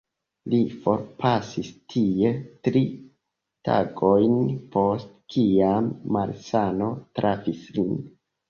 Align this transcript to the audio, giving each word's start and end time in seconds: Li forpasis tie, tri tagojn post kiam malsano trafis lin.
Li 0.51 0.59
forpasis 0.85 1.67
tie, 1.93 2.31
tri 2.67 2.81
tagojn 3.69 4.41
post 4.77 5.15
kiam 5.35 5.93
malsano 6.17 6.93
trafis 7.21 7.65
lin. 7.79 7.95